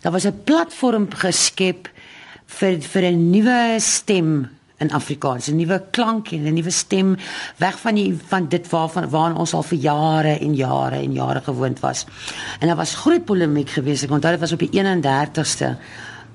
daar 0.00 0.12
was 0.12 0.26
'n 0.26 0.40
platform 0.44 1.08
geskep 1.10 1.88
vir 2.46 2.80
vir 2.80 3.02
'n 3.02 3.30
nuwe 3.30 3.76
stem 3.78 4.48
in 4.80 4.90
Afrikaans, 4.90 5.48
'n 5.48 5.56
nuwe 5.56 5.82
klank 5.90 6.32
en 6.32 6.46
'n 6.46 6.54
nuwe 6.54 6.70
stem 6.70 7.16
weg 7.56 7.78
van 7.78 7.94
die 7.94 8.18
van 8.28 8.48
dit 8.48 8.68
waarvan 8.68 9.10
waarna 9.10 9.38
ons 9.38 9.54
al 9.54 9.62
vir 9.62 9.78
jare 9.78 10.38
en 10.38 10.54
jare 10.54 10.96
en 10.96 11.12
jare 11.12 11.40
gewoond 11.40 11.80
was. 11.80 12.06
En 12.60 12.66
daar 12.66 12.76
was 12.76 12.94
groot 12.94 13.24
polemiek 13.24 13.68
geweest. 13.68 14.02
Ek 14.02 14.10
onthou 14.10 14.32
dit 14.32 14.40
was 14.40 14.52
op 14.52 14.58
die 14.58 14.72
31ste 14.72 15.76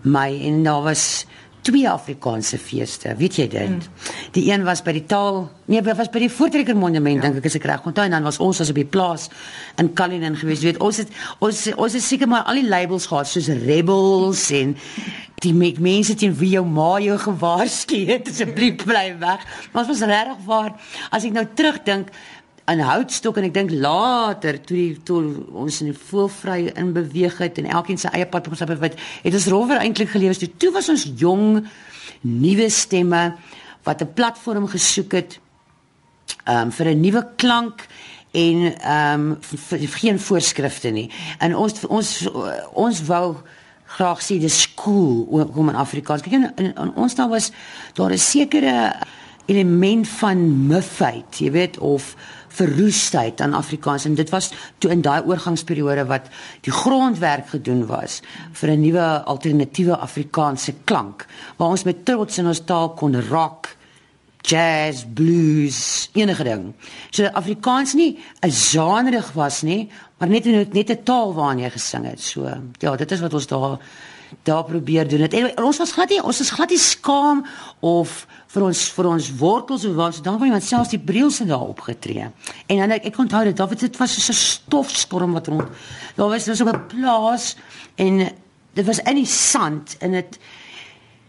Mei 0.02 0.48
en 0.48 0.64
daar 0.64 0.82
was 0.82 1.26
twee 1.66 1.90
Afrikaanse 1.90 2.60
feeste. 2.62 3.16
Weet 3.18 3.40
jy 3.40 3.48
dit? 3.50 3.70
Mm. 3.70 4.12
Die 4.36 4.46
een 4.52 4.64
was 4.68 4.84
by 4.86 4.94
die 4.94 5.06
taal, 5.10 5.48
nee, 5.72 5.82
was 5.86 6.12
by 6.14 6.22
die 6.22 6.30
Voortrekker 6.30 6.78
Monument 6.78 7.18
ja. 7.18 7.26
dink 7.26 7.40
ek 7.42 7.50
as 7.50 7.58
ek 7.58 7.66
reg 7.72 7.88
onthou 7.90 8.06
en 8.06 8.14
dan 8.14 8.28
was 8.28 8.38
ons 8.44 8.62
as 8.62 8.70
op 8.70 8.78
die 8.78 8.86
plaas 8.86 9.30
in 9.82 9.90
Cullinan 9.98 10.38
geweest. 10.38 10.62
Jy 10.62 10.76
weet, 10.76 10.82
ons 10.86 11.02
het 11.02 11.14
ons 11.42 11.62
ons 11.74 11.98
het 11.98 12.06
seker 12.06 12.30
maar 12.30 12.46
al 12.46 12.62
die 12.62 12.70
labels 12.70 13.10
gehad 13.10 13.30
soos 13.32 13.50
Rebels 13.66 14.46
en 14.54 14.76
die 15.44 15.54
met 15.58 15.82
mense 15.84 16.14
teen 16.18 16.36
wie 16.38 16.54
jou 16.54 16.64
ma 16.70 16.96
jou 17.04 17.18
gewaarsku 17.26 18.04
het 18.12 18.30
asseblief 18.30 18.86
bly 18.86 19.08
weg. 19.22 19.44
Maar 19.72 19.84
ons 19.84 19.92
was 19.94 20.06
regtig 20.06 20.46
waar 20.46 20.72
as 21.10 21.26
ek 21.26 21.34
nou 21.36 21.48
terugdink 21.58 22.14
aan 22.66 22.80
houtstok 22.80 23.38
en 23.38 23.44
ek 23.44 23.54
dink 23.54 23.72
later 23.72 24.58
toe 24.62 24.78
die 24.78 25.02
toe 25.04 25.22
ons 25.54 25.82
in 25.82 25.92
die 25.92 26.00
voelvry 26.10 26.72
in 26.74 26.94
beweeg 26.94 27.38
het 27.38 27.58
en 27.62 27.70
elkeen 27.70 27.98
sy 28.02 28.10
eie 28.14 28.26
pad 28.26 28.48
op 28.48 28.56
sy 28.58 28.66
wat 28.66 28.98
het 28.98 29.34
ons 29.34 29.48
rower 29.54 29.82
eintlik 29.82 30.10
gelewe 30.10 30.36
toe 30.36 30.50
toe 30.58 30.72
was 30.74 30.90
ons 30.90 31.06
jong 31.18 31.66
nuwe 32.22 32.70
stemme 32.70 33.36
wat 33.86 34.02
'n 34.02 34.14
platform 34.14 34.68
gesoek 34.68 35.12
het 35.12 35.40
um, 36.50 36.72
vir 36.72 36.88
'n 36.90 37.00
nuwe 37.00 37.28
klank 37.36 37.88
en 38.32 38.80
ehm 38.80 39.22
um, 39.22 39.38
geen 39.70 40.20
voorskrifte 40.20 40.90
nie. 40.90 41.10
En 41.40 41.56
ons 41.56 41.86
ons 41.88 42.30
ons 42.74 43.04
wou 43.06 43.36
graag 43.86 44.22
sê 44.24 44.40
dis 44.40 44.74
cool 44.76 45.24
om 45.56 45.70
in 45.70 45.76
Afrikaans. 45.76 46.22
Kyk 46.22 46.34
in, 46.34 46.52
in, 46.56 46.74
in 46.76 46.94
ons 46.96 47.16
daar 47.16 47.30
was 47.30 47.52
daar 47.94 48.12
'n 48.12 48.18
sekere 48.18 48.94
element 49.46 50.08
van 50.08 50.68
mufheid, 50.68 51.38
jy 51.38 51.52
weet 51.52 51.78
of 51.78 52.16
verroestheid 52.56 53.42
aan 53.42 53.54
Afrikaans. 53.54 54.06
En 54.06 54.16
dit 54.16 54.30
was 54.30 54.52
toe 54.78 54.92
in 54.92 55.02
daai 55.02 55.22
oorgangsperiode 55.26 56.06
wat 56.10 56.30
die 56.66 56.74
grondwerk 56.74 57.50
gedoen 57.54 57.86
was 57.86 58.22
vir 58.52 58.70
'n 58.70 58.82
nuwe 58.82 59.24
alternatiewe 59.24 59.98
Afrikaanse 59.98 60.74
klank 60.84 61.26
waar 61.58 61.70
ons 61.70 61.84
met 61.84 62.06
trots 62.06 62.38
in 62.38 62.48
ons 62.48 62.64
taal 62.66 62.90
kon 62.90 63.22
rock 63.30 63.75
jazz, 64.46 65.04
blues, 65.14 66.10
enige 66.14 66.44
ding. 66.44 66.74
So 67.10 67.26
Afrikaans 67.34 67.94
nie 67.94 68.18
'n 68.42 68.52
genre 68.52 69.24
was 69.34 69.62
nie, 69.62 69.90
maar 70.18 70.30
net 70.30 70.46
net 70.74 70.90
'n 70.90 71.04
taal 71.04 71.34
waarin 71.34 71.60
jy 71.60 71.70
gesing 71.70 72.06
het. 72.06 72.22
So 72.22 72.48
ja, 72.80 72.96
dit 72.96 73.12
is 73.12 73.20
wat 73.20 73.34
ons 73.34 73.48
daar 73.48 73.80
daar 74.44 74.64
probeer 74.64 75.08
doen. 75.08 75.28
En 75.28 75.64
ons 75.64 75.78
was 75.78 75.92
glad 75.92 76.10
nie 76.10 76.24
ons 76.24 76.40
is 76.40 76.50
glad 76.50 76.70
nie 76.70 76.80
skaam 76.80 77.46
of 77.80 78.28
vir 78.48 78.64
ons 78.64 78.82
vir 78.96 79.08
ons 79.10 79.30
wortels 79.38 79.86
of 79.86 79.96
wat 79.96 80.20
dan 80.24 80.38
van 80.38 80.46
iemand 80.46 80.64
selfs 80.64 80.90
die 80.90 81.00
brielse 81.00 81.46
daar 81.46 81.68
opgetree. 81.68 82.32
En 82.66 82.78
dan 82.78 82.92
ek, 82.92 83.06
ek 83.06 83.18
onthou 83.18 83.44
dit, 83.44 83.80
dit 83.80 83.98
was 83.98 84.26
so 84.26 84.32
'n 84.32 84.36
stofstorm 84.36 85.34
wat 85.34 85.48
rond. 85.48 85.70
Daar 86.16 86.30
was 86.30 86.44
so 86.44 86.66
'n 86.66 86.86
plaas 86.88 87.56
en 87.96 88.32
dit 88.74 88.86
was 88.86 89.00
in 89.00 89.16
die 89.16 89.26
sand 89.26 89.98
en 90.00 90.12
dit 90.12 90.40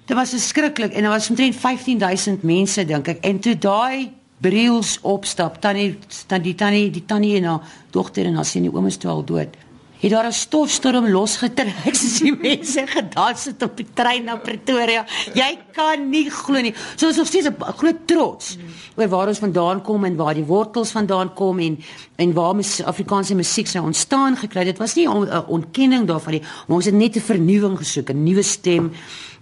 Dit 0.06 0.16
was 0.16 0.30
verskriklik 0.30 0.92
en 0.92 1.02
daar 1.02 1.10
was 1.10 1.28
omtrent 1.28 1.56
15000 1.56 2.42
mense 2.42 2.84
dink 2.84 3.08
ek 3.10 3.24
en 3.26 3.40
toe 3.42 3.56
daai 3.58 4.12
Briels 4.38 4.98
opstap 5.02 5.56
tannie 5.64 5.96
tannie 6.30 6.54
tannie 6.54 6.90
die 6.94 7.02
tannie 7.10 7.34
en 7.40 7.48
haar 7.50 7.72
dogter 7.90 8.28
en 8.28 8.38
haar 8.38 8.46
sien 8.46 8.62
die 8.62 8.70
ouma 8.70 8.92
is 8.92 9.00
toe 9.02 9.10
al 9.10 9.24
dood 9.26 9.56
het 10.00 10.10
daar 10.10 10.26
'n 10.26 10.32
stofstorm 10.32 11.08
losgetrek 11.08 11.94
soos 12.00 12.18
die 12.18 12.36
mense 12.36 12.86
gedans 12.86 13.44
het 13.44 13.62
op 13.62 13.76
die 13.76 13.86
trein 13.94 14.24
na 14.24 14.36
Pretoria. 14.36 15.06
Jy 15.34 15.58
kan 15.72 16.10
nie 16.10 16.30
glo 16.30 16.60
nie. 16.60 16.74
So 16.96 17.08
is 17.08 17.16
nog 17.16 17.26
steeds 17.26 17.48
'n 17.48 17.56
groot 17.76 18.06
trots 18.06 18.56
oor 18.96 19.08
waar 19.08 19.28
ons 19.28 19.38
vandaan 19.38 19.82
kom 19.82 20.04
en 20.04 20.16
waar 20.16 20.34
die 20.34 20.44
wortels 20.44 20.90
vandaan 20.90 21.34
kom 21.34 21.58
en 21.58 21.78
en 22.16 22.32
waar 22.32 22.54
mes 22.54 22.82
Afrikaanse 22.82 23.34
musiek 23.34 23.66
sou 23.66 23.84
ontstaan 23.84 24.36
gekry. 24.36 24.64
Dit 24.64 24.78
was 24.78 24.94
nie 24.94 25.06
'n 25.06 25.10
on, 25.10 25.46
ontkenning 25.46 26.06
daarvan 26.06 26.32
nie, 26.32 26.42
maar 26.66 26.76
ons 26.76 26.84
het 26.84 26.94
net 26.94 27.16
'n 27.16 27.20
vernuwing 27.20 27.78
gesoek, 27.78 28.10
'n 28.10 28.22
nuwe 28.22 28.42
stem 28.42 28.92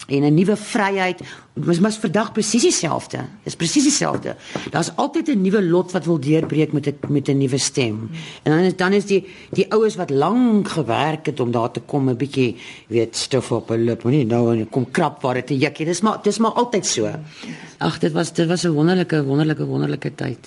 en 0.06 0.22
'n 0.22 0.34
nuwe 0.34 0.56
vryheid. 0.56 1.20
Ons 1.66 1.80
mos 1.80 1.96
vandag 1.96 2.32
presies 2.32 2.62
dieselfde. 2.62 3.18
Dis 3.44 3.56
presies 3.56 3.82
dieselfde. 3.82 4.36
Daar's 4.70 4.90
altyd 4.96 5.28
'n 5.28 5.40
nuwe 5.40 5.62
lot 5.62 5.92
wat 5.92 6.04
wil 6.04 6.18
deurbreek 6.18 6.72
met 6.72 6.86
'n 6.86 6.98
met 7.08 7.28
'n 7.28 7.38
nuwe 7.38 7.58
stem. 7.58 8.10
En 8.42 8.52
dan 8.52 8.60
is 8.60 8.76
dan 8.76 8.92
is 8.92 9.06
die 9.06 9.24
die 9.50 9.72
oues 9.72 9.96
wat 9.96 10.10
lank 10.10 10.68
gewerk 10.68 11.26
het 11.26 11.40
om 11.40 11.50
daar 11.50 11.70
te 11.70 11.80
kom 11.80 12.08
'n 12.08 12.16
bietjie 12.16 12.56
weet 12.88 13.16
stof 13.16 13.52
op 13.52 13.70
'n 13.70 13.84
lip, 13.84 14.02
moenie 14.02 14.26
nou 14.26 14.56
en 14.56 14.68
kom 14.68 14.90
krap 14.90 15.22
waar 15.22 15.34
dit 15.34 15.50
'n 15.50 15.58
jukkie. 15.58 15.86
Dis 15.86 16.00
maar 16.00 16.18
dis 16.22 16.38
maar 16.38 16.52
altyd 16.52 16.86
so. 16.86 17.10
Ag, 17.84 17.98
dit 18.00 18.12
was 18.16 18.32
dit 18.32 18.48
was 18.48 18.64
'n 18.64 18.72
wonderlike 18.72 19.24
wonderlike 19.24 19.64
wonderlike 19.66 20.14
tyd. 20.14 20.38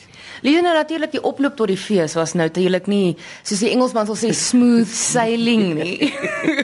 Liewe 0.42 0.62
nou 0.62 0.74
natuurlik 0.74 1.12
die 1.12 1.24
oploop 1.24 1.56
tot 1.56 1.68
die 1.68 1.78
fees 1.78 2.14
was 2.14 2.34
nou 2.34 2.48
natuurlik 2.48 2.88
nie 2.88 3.18
soos 3.44 3.60
die 3.60 3.70
Engelsman 3.70 4.06
sal 4.06 4.16
sê 4.16 4.34
smooth 4.34 4.88
sailing 4.88 5.74
nie. 5.74 6.14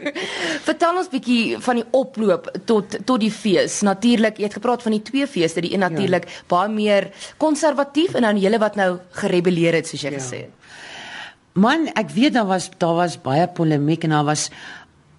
Vertel 0.69 0.97
ons 0.97 1.09
bietjie 1.09 1.59
van 1.59 1.75
die 1.75 1.85
oploop 1.91 2.50
tot 2.66 2.97
tot 3.06 3.19
die 3.19 3.31
fees. 3.31 3.81
Natuurlik, 3.81 4.38
jy 4.38 4.44
het 4.44 4.53
gepraat 4.53 4.81
van 4.81 4.91
die 4.91 5.01
twee 5.01 5.28
feeste, 5.28 5.61
die 5.61 5.73
een 5.73 5.79
natuurlik 5.79 6.25
ja. 6.25 6.41
baie 6.47 6.69
meer 6.69 7.11
konservatief 7.38 8.13
en 8.13 8.22
dan 8.22 8.38
julle 8.38 8.59
wat 8.59 8.75
nou 8.75 8.97
gerebelleer 9.11 9.73
het 9.73 9.88
soos 9.88 10.01
jy 10.01 10.11
ja. 10.11 10.17
gesê 10.17 10.38
het. 10.47 10.61
Man, 11.53 11.85
ek 11.94 12.09
weet 12.09 12.34
daar 12.34 12.50
was 12.50 12.72
daar 12.81 12.95
was 12.97 13.22
baie 13.22 13.47
polemiek 13.47 14.03
en 14.03 14.09
daar 14.09 14.25
was 14.25 14.50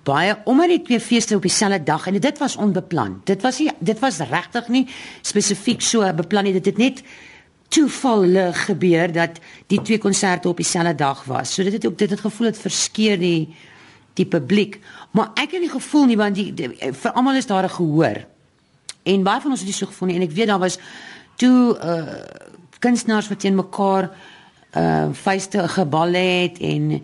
baie 0.05 0.37
omdat 0.45 0.69
die 0.69 0.83
twee 0.83 1.01
feeste 1.01 1.37
op 1.37 1.43
dieselfde 1.43 1.83
dag 1.83 2.07
en 2.07 2.19
dit 2.21 2.39
was 2.39 2.57
onbeplan. 2.57 3.21
Dit 3.25 3.43
was 3.43 3.59
nie 3.59 3.71
dit 3.79 3.99
was 3.99 4.19
regtig 4.19 4.69
nie 4.69 4.87
spesifiek 5.23 5.81
so 5.83 6.13
beplan 6.13 6.45
nie. 6.45 6.53
Dit 6.53 6.67
het 6.73 6.79
net 6.79 7.03
toevallig 7.75 8.65
gebeur 8.69 9.13
dat 9.13 9.41
die 9.73 9.81
twee 9.83 9.99
konserte 9.99 10.49
op 10.49 10.61
dieselfde 10.61 10.95
dag 10.95 11.25
was. 11.25 11.55
So 11.55 11.63
dit 11.63 11.73
het 11.73 11.87
ook 11.87 11.99
dit 11.99 12.11
het 12.11 12.21
gevoel 12.21 12.53
het 12.53 12.59
verskeer 12.59 13.19
die 13.19 13.55
die 14.15 14.27
publiek. 14.27 14.79
Maar 15.11 15.33
ek 15.35 15.57
het 15.57 15.61
nie 15.65 15.73
gevoel 15.73 16.07
nie 16.07 16.17
want 16.17 16.39
die, 16.39 16.53
die 16.55 16.71
vir 16.93 17.13
almal 17.13 17.35
is 17.35 17.47
daar 17.47 17.65
'n 17.65 17.77
gehoor. 17.79 18.25
En 19.03 19.23
baie 19.23 19.41
van 19.41 19.51
ons 19.51 19.61
het 19.61 19.69
dit 19.69 19.77
so 19.77 19.87
gevoel 19.87 20.09
en 20.09 20.23
ek 20.23 20.33
weet 20.33 20.47
daar 20.47 20.59
was 20.59 20.79
toe 21.37 21.79
uh 21.79 22.23
kunstenaars 22.79 23.29
wat 23.29 23.41
teen 23.41 23.55
mekaar 23.55 24.11
uh 24.77 25.09
feeste 25.13 25.69
gebal 25.69 26.13
het 26.13 26.59
en 26.59 27.03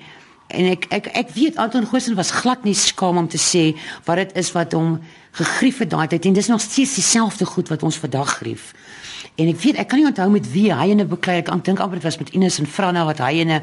en 0.50 0.70
ek 0.74 0.86
ek 0.90 1.06
ek 1.14 1.32
weet 1.36 1.56
Anton 1.56 1.86
Goosen 1.86 2.18
was 2.18 2.30
glad 2.30 2.64
nie 2.64 2.74
skaam 2.74 3.16
om 3.16 3.28
te 3.28 3.38
sê 3.38 3.70
wat 4.04 4.16
dit 4.22 4.36
is 4.42 4.52
wat 4.56 4.72
hom 4.72 4.98
gegrief 5.38 5.78
het 5.84 5.90
daai 5.90 6.08
tyd 6.10 6.26
en 6.26 6.36
dis 6.38 6.50
nog 6.50 6.60
steeds 6.60 6.94
dieselfde 6.98 7.46
goed 7.46 7.68
wat 7.70 7.82
ons 7.86 7.98
vandag 8.02 8.36
grief. 8.42 8.72
En 9.34 9.48
ek 9.48 9.60
weet 9.60 9.78
ek 9.80 9.88
kan 9.88 10.00
nie 10.00 10.06
onthou 10.08 10.28
met 10.30 10.46
wie 10.52 10.68
hy 10.72 10.90
in 10.92 11.00
'n 11.00 11.08
beklei 11.08 11.38
ek 11.38 11.50
dink 11.64 11.80
amper 11.80 11.98
dit 11.98 12.04
was 12.04 12.18
met 12.18 12.28
Ines 12.28 12.58
en 12.58 12.66
Franna 12.66 13.04
wat 13.04 13.18
hy 13.18 13.40
in 13.40 13.50
'n 13.50 13.62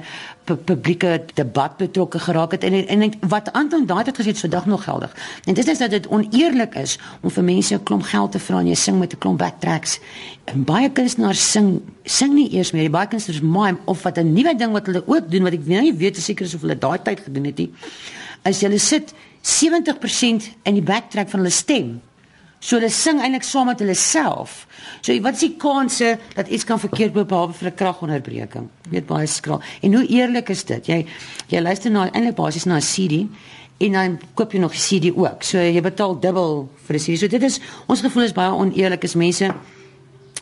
publieke 0.65 1.25
debat 1.33 1.77
betrokke 1.77 2.19
geraak 2.19 2.51
het 2.51 2.63
en 2.63 2.73
en, 2.73 3.01
en 3.01 3.13
wat 3.27 3.51
Anton 3.53 3.85
daai 3.85 4.03
het 4.05 4.17
gesê 4.17 4.33
vandag 4.35 4.65
nog 4.65 4.83
geldig. 4.83 5.15
En 5.45 5.53
dit 5.53 5.67
is 5.67 5.77
dat 5.77 5.89
dit 5.89 6.07
oneerlik 6.07 6.75
is 6.75 6.99
om 7.21 7.29
vir 7.29 7.43
mense 7.43 7.73
'n 7.73 7.83
klomp 7.83 8.03
geld 8.03 8.31
te 8.31 8.39
vra 8.39 8.59
en 8.59 8.67
jy 8.67 8.75
sing 8.75 8.99
met 8.99 9.13
'n 9.13 9.17
klomp 9.17 9.37
backtracks. 9.37 9.99
En 10.45 10.63
baie 10.63 10.89
kunstenaars 10.89 11.51
sing 11.51 11.81
sing 12.03 12.33
nie 12.33 12.53
eers 12.53 12.71
meer. 12.71 12.81
Die 12.81 12.89
baie 12.89 13.07
kunstenaars 13.07 13.43
mime 13.43 13.77
of 13.85 14.03
wat 14.03 14.17
'n 14.17 14.33
nuwe 14.33 14.55
ding 14.55 14.71
wat 14.71 14.85
hulle 14.85 15.03
ook 15.05 15.31
doen 15.31 15.43
wat 15.43 15.53
ek 15.53 15.65
nie 15.65 15.93
weet 15.93 16.17
seker 16.17 16.45
is 16.45 16.53
of 16.53 16.61
hulle 16.61 16.77
daai 16.77 17.01
tyd 17.03 17.19
gedoen 17.19 17.45
het 17.45 17.57
nie. 17.57 17.73
As 18.43 18.59
jy 18.59 18.77
sit 18.77 19.13
70% 19.41 20.49
in 20.63 20.73
die 20.73 20.83
backtrack 20.83 21.29
van 21.29 21.39
hulle 21.39 21.51
stem 21.51 22.01
So 22.59 22.79
hulle 22.79 22.89
sing 22.89 23.19
eintlik 23.21 23.45
saam 23.45 23.69
met 23.69 23.81
hulle 23.83 23.93
self. 23.93 24.65
So 25.05 25.13
wat 25.21 25.37
is 25.37 25.45
die 25.45 25.55
kanse 25.61 26.15
dat 26.35 26.47
iets 26.49 26.65
kan 26.65 26.79
verkeerd 26.81 27.15
loop 27.15 27.29
behalwe 27.29 27.53
vir 27.53 27.69
'n 27.69 27.75
kragonderbreking? 27.75 28.69
Net 28.89 29.05
baie 29.05 29.27
skraal. 29.27 29.61
En 29.81 29.93
hoe 29.93 30.05
eerlik 30.07 30.49
is 30.49 30.63
dit? 30.63 30.85
Jy 30.85 31.05
jy 31.47 31.61
luister 31.61 31.91
na 31.91 32.09
eintlik 32.11 32.35
basies 32.35 32.65
na 32.65 32.77
'n 32.77 32.81
CD 32.81 33.27
en 33.77 33.91
dan 33.91 34.19
koop 34.33 34.51
jy 34.51 34.59
nog 34.59 34.73
'n 34.73 34.77
CD 34.77 35.11
ook. 35.15 35.43
So 35.43 35.57
jy 35.57 35.81
betaal 35.81 36.19
dubbel 36.19 36.69
vir 36.85 36.95
'n 36.95 36.99
CD. 36.99 37.17
So 37.17 37.27
dit 37.27 37.43
is 37.43 37.59
ons 37.87 38.01
gevoel 38.01 38.23
is 38.23 38.33
baie 38.33 38.51
oneerlik 38.51 39.03
as 39.03 39.15
mense 39.15 39.53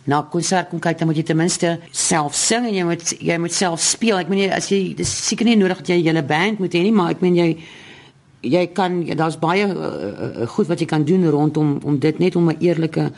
na 0.06 0.22
konsert 0.22 0.70
kom 0.70 0.80
kyk 0.80 0.98
dan 0.98 1.08
moet 1.08 1.18
jy 1.18 1.24
ten 1.24 1.38
minste 1.38 1.80
self 1.92 2.36
sing 2.36 2.66
en 2.66 2.74
jy 2.74 2.84
moet 2.84 3.16
jy 3.20 3.38
moet 3.38 3.54
self 3.54 3.82
speel. 3.82 4.18
Ek 4.18 4.30
meen 4.30 4.52
as 4.52 4.70
jy 4.70 4.94
dis 4.96 5.28
seker 5.28 5.46
nie 5.46 5.56
nodig 5.56 5.78
dat 5.78 5.88
jy 5.88 5.98
'n 5.98 6.06
hele 6.06 6.24
band 6.24 6.60
moet 6.60 6.74
hê 6.74 6.82
nie, 6.82 6.92
maar 6.92 7.12
ek 7.12 7.22
meen 7.22 7.36
jy 7.36 7.58
jy 8.46 8.66
kan 8.78 9.02
daar's 9.18 9.40
baie 9.42 9.66
uh, 9.66 10.48
goed 10.54 10.70
wat 10.70 10.80
jy 10.80 10.88
kan 10.90 11.06
doen 11.06 11.26
rondom 11.30 11.80
om 11.84 12.00
dit 12.00 12.20
net 12.20 12.36
om 12.36 12.50
'n 12.50 12.58
eerlike 12.60 13.12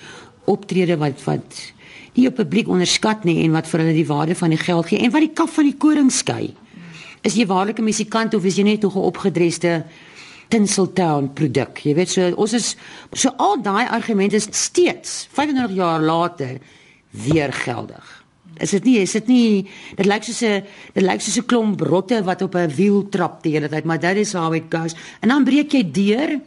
optrede 0.46 0.98
wat 0.98 1.24
wat 1.24 1.74
nie 2.16 2.26
jou 2.26 2.34
publiek 2.34 2.68
onderskat 2.68 3.24
nie 3.24 3.44
en 3.44 3.52
wat 3.52 3.68
vir 3.68 3.84
hulle 3.84 3.94
die 3.94 4.08
waarde 4.08 4.36
van 4.36 4.50
die 4.50 4.62
geld 4.62 4.90
gee 4.90 5.00
en 5.00 5.12
wat 5.12 5.22
die 5.22 5.34
kaf 5.34 5.54
van 5.54 5.70
die 5.70 5.78
koring 5.78 6.12
skei. 6.12 6.54
Is 7.22 7.36
jy 7.36 7.46
waarlik 7.46 7.80
'n 7.80 7.84
musikant 7.84 8.34
of 8.34 8.46
is 8.46 8.58
jy 8.58 8.64
net 8.64 8.84
'n 8.84 8.92
opgedreste 8.92 9.86
Tinseltown 10.50 11.34
produk? 11.34 11.78
Jy 11.84 11.94
weet 11.96 12.10
so 12.10 12.32
ons 12.36 12.54
is 12.54 12.76
so 13.14 13.30
al 13.38 13.62
daai 13.62 13.86
argumente 13.88 14.40
steeds 14.40 15.28
35 15.32 15.76
jaar 15.76 16.02
later 16.02 16.58
weer 17.12 17.54
geldig. 17.54 18.17
Is 18.60 18.72
dit 18.72 18.84
nie 18.84 18.98
is 19.02 19.12
dit 19.12 19.28
nie 19.28 19.68
dit 19.96 20.06
lyk 20.06 20.24
soos 20.24 20.42
'n 20.44 20.64
dit 20.94 21.04
lyk 21.04 21.22
soos 21.22 21.38
'n 21.38 21.46
klomp 21.46 21.82
rotte 21.82 22.24
wat 22.24 22.42
op 22.42 22.56
'n 22.56 22.70
wiel 22.76 23.10
trap 23.10 23.44
die 23.44 23.54
hele 23.54 23.70
tyd 23.70 23.86
maar 23.86 24.00
that 24.00 24.16
is 24.16 24.34
how 24.34 24.54
it 24.54 24.66
goes. 24.70 24.96
En 25.22 25.30
dan 25.30 25.44
breek 25.44 25.72
jy 25.72 25.92
deur 25.92 26.40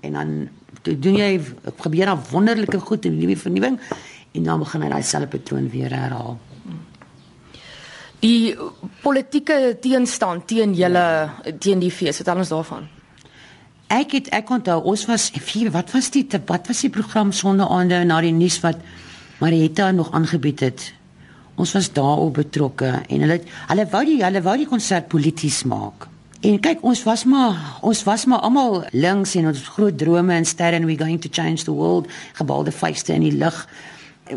en 0.00 0.12
dan 0.12 0.48
doen 0.82 1.16
jy 1.16 1.40
gebeur 1.80 2.06
daar 2.06 2.22
wonderlike 2.30 2.80
goed 2.80 3.04
in 3.04 3.18
die 3.18 3.36
vernuwing 3.36 3.78
en 4.32 4.42
dan 4.42 4.58
begin 4.58 4.82
hy 4.82 4.88
daai 4.88 5.02
selfde 5.02 5.38
patroon 5.38 5.68
weer 5.70 5.90
herhaal. 5.90 6.38
Die 8.20 8.56
politieke 9.02 9.76
teenstand 9.80 10.48
teen 10.50 10.74
julle 10.74 11.30
teen 11.62 11.78
die 11.78 11.90
fees 11.90 12.18
vertel 12.18 12.42
ons 12.42 12.50
daarvan. 12.50 12.88
Ek 13.88 14.16
het 14.18 14.28
ek 14.34 14.50
onthou 14.50 14.80
ons 14.90 15.06
was 15.08 15.30
vier 15.30 15.70
wat 15.70 15.94
was 15.94 16.10
die 16.10 16.26
wat 16.46 16.66
was 16.68 16.82
die 16.84 16.90
program 16.90 17.32
sonnaande 17.32 18.02
na 18.04 18.20
die 18.20 18.34
nuus 18.34 18.58
wat 18.60 18.82
Marietta 19.38 19.90
nog 19.94 20.10
aangebied 20.12 20.60
het. 20.60 20.92
Ons 21.58 21.72
was 21.74 21.90
daarop 21.92 22.38
betrokke 22.38 22.92
en 23.08 23.24
hulle 23.24 23.40
hulle 23.42 23.86
wou 23.90 24.04
die 24.06 24.20
hulle 24.22 24.42
wou 24.46 24.54
die 24.60 24.68
konsert 24.70 25.08
polities 25.10 25.64
maak. 25.66 26.06
En 26.46 26.60
kyk 26.62 26.84
ons 26.86 27.02
was 27.02 27.24
maar 27.26 27.58
ons 27.82 28.02
was 28.06 28.26
maar 28.30 28.44
almal 28.46 28.84
links 28.94 29.34
en 29.40 29.50
ons 29.50 29.64
groot 29.74 29.96
drome 29.98 30.36
en 30.36 30.46
sterre 30.46 30.78
and 30.78 30.86
we 30.86 30.94
going 30.96 31.18
to 31.18 31.28
change 31.28 31.66
the 31.66 31.74
world 31.74 32.06
gebalde 32.38 32.70
vuiste 32.70 33.12
in 33.12 33.26
die 33.26 33.34
lug 33.34 33.64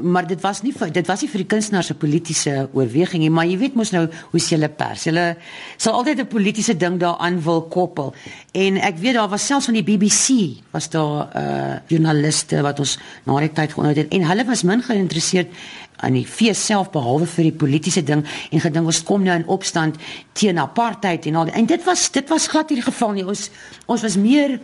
maar 0.02 0.28
dit 0.28 0.42
was 0.42 0.62
nie 0.62 0.74
dit 0.92 1.08
was 1.08 1.22
nie 1.22 1.30
vir 1.30 1.42
die 1.44 1.50
kunstenaars 1.54 1.92
se 1.92 1.96
politieke 1.96 2.70
oorweging 2.74 3.24
nie, 3.24 3.30
maar 3.30 3.48
jy 3.50 3.58
weet 3.58 3.76
mos 3.76 3.92
nou 3.92 4.06
hoe 4.32 4.40
se 4.40 4.56
hulle 4.56 4.70
pers. 4.70 5.06
Hulle 5.10 5.26
sal 5.78 5.94
altyd 6.00 6.20
'n 6.20 6.28
politieke 6.28 6.78
ding 6.78 7.00
daaraan 7.00 7.42
wil 7.42 7.62
koppel. 7.68 8.14
En 8.54 8.78
ek 8.78 8.98
weet 8.98 9.14
daar 9.14 9.30
was 9.30 9.46
selfs 9.46 9.66
van 9.66 9.74
die 9.74 9.84
BBC 9.84 10.62
was 10.72 10.90
daar 10.90 11.30
uh 11.36 11.76
joernaliste 11.88 12.62
wat 12.62 12.80
ons 12.80 12.98
na 13.26 13.40
die 13.40 13.52
tyd 13.52 13.74
geonthou 13.74 13.96
het 13.96 14.12
en 14.12 14.28
hulle 14.28 14.46
was 14.46 14.64
min 14.64 14.82
geïnteresseerd 14.82 15.48
aan 16.02 16.14
die 16.14 16.26
fees 16.26 16.66
self 16.66 16.90
behalwe 16.92 17.28
vir 17.30 17.44
die 17.44 17.58
politieke 17.64 18.04
ding 18.04 18.24
en 18.52 18.64
gedink 18.64 18.86
ons 18.86 19.04
kom 19.04 19.24
nou 19.24 19.36
in 19.36 19.48
opstand 19.48 19.98
teen 20.34 20.58
apartheid 20.58 21.26
en 21.26 21.36
al 21.36 21.46
die, 21.46 21.54
en 21.54 21.66
dit 21.66 21.84
was 21.86 22.10
dit 22.12 22.30
was 22.30 22.48
glad 22.48 22.70
die 22.70 22.82
geval 22.82 23.12
nie. 23.12 23.26
Ons 23.26 23.50
ons 23.86 24.02
was 24.02 24.18
meer 24.18 24.60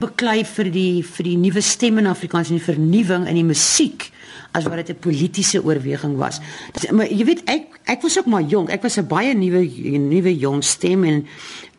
beklei 0.00 0.42
vir 0.48 0.70
die 0.72 1.02
vir 1.04 1.28
die 1.28 1.36
nuwe 1.36 1.62
stemme 1.64 2.00
in 2.00 2.10
Afrikaans 2.10 2.50
en 2.50 2.58
die 2.58 2.64
vernuwing 2.64 3.28
in 3.28 3.36
die 3.36 3.46
musiek 3.46 4.08
as 4.52 4.64
wat 4.64 4.86
dit 4.86 4.90
'n 4.90 4.98
politieke 4.98 5.64
oorweging 5.64 6.16
was. 6.16 6.40
Dis 6.72 6.90
maar 6.90 7.06
jy 7.06 7.24
weet 7.24 7.42
ek 7.44 7.80
ek 7.84 8.02
was 8.02 8.18
ook 8.18 8.26
maar 8.26 8.42
jonk. 8.42 8.70
Ek 8.70 8.82
was 8.82 8.98
'n 8.98 9.06
baie 9.06 9.34
nuwe 9.34 9.62
nuwe 9.98 10.38
jong 10.38 10.64
stem 10.64 11.04
en 11.04 11.26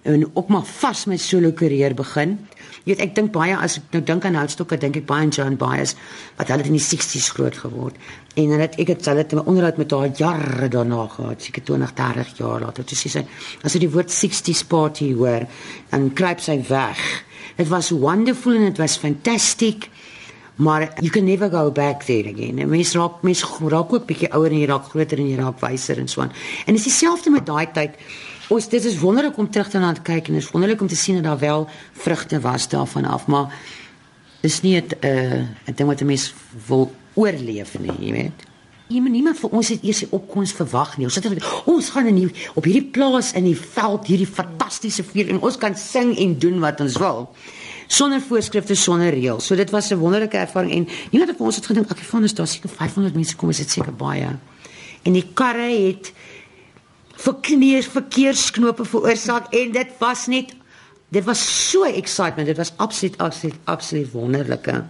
en 0.03 0.31
ook 0.33 0.47
maar 0.47 0.65
vas 0.65 1.05
met 1.05 1.19
solo 1.21 1.51
karier 1.51 1.93
begin. 1.93 2.39
Jy 2.83 2.95
weet 2.95 3.01
ek 3.05 3.15
dink 3.15 3.31
baie 3.31 3.57
as 3.57 3.77
ek 3.77 3.83
nou 3.91 4.01
dink 4.03 4.25
aan 4.25 4.35
Houtstokke 4.35 4.77
dink 4.77 4.95
ek 4.95 5.05
baie 5.05 5.21
aan 5.21 5.29
John 5.29 5.57
Byers 5.61 5.93
wat 6.39 6.47
hulle 6.47 6.65
in 6.65 6.73
die 6.73 6.81
60s 6.81 7.29
groot 7.35 7.57
geword. 7.57 7.95
En 8.35 8.49
dan 8.49 8.59
het 8.59 8.79
ek 8.81 8.87
het 8.87 9.05
hulle 9.05 9.21
het 9.21 9.33
'n 9.33 9.45
onderhoud 9.45 9.77
met 9.77 9.91
haar 9.91 10.09
jare 10.17 10.67
daarna 10.67 11.07
gehad, 11.07 11.41
seker 11.41 11.63
20, 11.63 11.93
30 11.93 12.37
jaar 12.37 12.59
later. 12.61 12.83
Toe 12.83 12.97
sê 12.97 13.09
sy 13.09 13.25
as 13.63 13.73
jy 13.73 13.79
die 13.79 13.91
woord 13.91 14.09
60s 14.09 14.67
party 14.67 15.13
hoor, 15.13 15.47
dan 15.89 16.13
kruip 16.13 16.39
sy 16.39 16.61
weg. 16.67 17.23
It 17.57 17.67
was 17.67 17.91
wonderful 17.91 18.55
and 18.55 18.67
it 18.67 18.77
was 18.77 18.97
fantastic 18.97 19.89
maar 20.61 20.91
you 20.99 21.09
can 21.09 21.25
never 21.25 21.49
go 21.49 21.71
back 21.71 22.03
there 22.03 22.29
again. 22.29 22.59
En 22.59 22.69
mens 22.69 22.93
raak 22.93 23.21
mens 23.21 23.41
raak 23.67 23.93
ook 23.93 24.05
bietjie 24.05 24.29
ouer 24.29 24.51
en 24.53 24.59
jy 24.61 24.67
raak 24.69 24.91
groter 24.93 25.17
en 25.17 25.29
jy 25.31 25.37
raak 25.39 25.57
wyser 25.63 25.97
en 25.97 26.09
so 26.11 26.21
aan. 26.21 26.33
En 26.65 26.77
dis 26.77 26.85
dieselfde 26.85 27.33
met 27.33 27.45
daai 27.45 27.65
tyd. 27.73 27.97
Ons 28.53 28.67
dit 28.69 28.85
is 28.85 28.99
wonderlik 28.99 29.37
om 29.41 29.49
terug 29.49 29.71
te 29.73 29.79
na 29.81 29.93
te 29.97 30.03
kyk 30.05 30.29
en 30.29 30.37
is 30.37 30.51
wonderlik 30.53 30.81
om 30.81 30.89
te 30.91 30.99
sien 30.99 31.17
dat 31.17 31.23
daar 31.31 31.39
wel 31.39 31.67
vrugte 32.03 32.39
was 32.43 32.67
daarvan 32.69 33.05
af, 33.09 33.25
maar 33.31 33.55
dis 34.41 34.61
nie 34.61 34.75
'n 34.77 34.85
uh, 35.01 35.41
'n 35.65 35.73
ding 35.75 35.89
wat 35.89 36.01
'n 36.01 36.05
mens 36.05 36.33
wil 36.67 36.91
oorleef 37.13 37.79
nie, 37.79 37.91
jy 37.99 38.11
weet. 38.11 38.45
Iemand 38.87 39.13
niemand 39.13 39.39
vir 39.39 39.49
ons 39.49 39.67
het 39.67 39.83
eers 39.83 39.99
die 39.99 40.11
opkoms 40.11 40.51
verwag 40.51 40.97
nie. 40.97 41.05
Ons 41.05 41.13
sit 41.13 41.25
ons 41.65 41.89
gaan 41.89 42.05
in 42.05 42.15
die, 42.15 42.31
op 42.53 42.63
hierdie 42.63 42.91
plaas 42.91 43.33
in 43.33 43.43
die 43.43 43.57
veld 43.57 44.07
hierdie 44.07 44.27
fantastiese 44.27 45.03
vuur 45.03 45.29
en 45.29 45.41
ons 45.41 45.57
kan 45.57 45.75
sing 45.75 46.17
en 46.17 46.39
doen 46.39 46.59
wat 46.59 46.81
ons 46.81 46.97
wil 46.97 47.29
sonder 47.91 48.21
voorskrifte, 48.23 48.75
sonder 48.79 49.11
reëls. 49.11 49.45
So 49.45 49.55
dit 49.55 49.69
was 49.69 49.91
'n 49.91 49.99
wonderlike 49.99 50.37
ervaring 50.37 50.71
en 50.71 50.87
niemand 51.11 51.29
het 51.31 51.37
vir 51.37 51.45
ons 51.45 51.55
het 51.55 51.65
gedink, 51.65 51.91
ek 51.91 51.97
van 51.97 52.23
is 52.23 52.33
daar 52.33 52.47
seker 52.47 52.69
500 52.69 53.13
mense 53.13 53.35
kom, 53.35 53.49
is 53.49 53.57
dit 53.57 53.69
seker 53.69 53.93
baie. 53.93 54.37
En 55.03 55.13
die 55.13 55.27
karre 55.33 55.69
het 55.87 56.13
verkneus 57.15 57.87
verkeersknope 57.87 58.85
veroorsaak 58.85 59.53
en 59.53 59.71
dit 59.71 59.87
was 59.99 60.27
net 60.27 60.55
dit 61.09 61.25
was 61.25 61.69
so 61.69 61.83
excitement, 61.83 62.47
dit 62.47 62.57
was 62.57 62.73
absoluut 62.77 63.17
absoluut 63.17 63.55
absoluut 63.65 64.11
wonderlike 64.11 64.83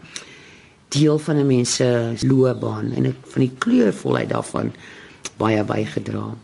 deel 0.90 1.20
van 1.20 1.38
'n 1.38 1.48
mens 1.48 1.76
se 1.76 2.14
loopbaan 2.22 2.92
en 2.94 3.06
ek 3.06 3.16
van 3.24 3.42
die 3.42 3.56
kleurvolheid 3.58 4.30
daarvan 4.30 4.74
baie 5.38 5.64
bygedra. 5.64 6.36